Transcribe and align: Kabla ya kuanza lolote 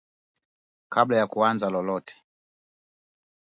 Kabla 0.89 1.17
ya 1.17 1.27
kuanza 1.27 1.69
lolote 1.69 2.23